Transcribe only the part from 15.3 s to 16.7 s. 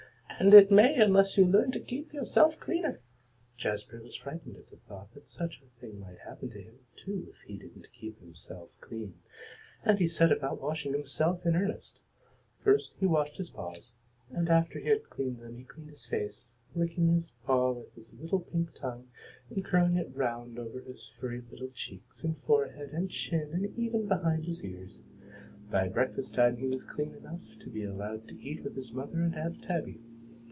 them he cleaned his face,